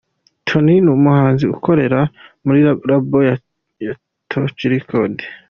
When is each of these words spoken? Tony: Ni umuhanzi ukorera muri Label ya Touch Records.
Tony: 0.47 0.73
Ni 0.83 0.91
umuhanzi 0.97 1.45
ukorera 1.55 1.99
muri 2.45 2.59
Label 2.87 3.21
ya 3.87 3.93
Touch 4.29 4.59
Records. 4.75 5.23